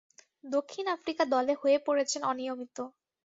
দক্ষিণ 0.45 0.85
আফ্রিকা 0.95 1.23
দলে 1.33 1.53
হয়ে 1.61 1.77
পড়েছেন 1.87 2.21
অনিয়মিত। 2.23 2.77